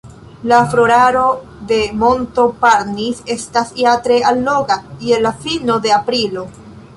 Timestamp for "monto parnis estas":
2.03-3.69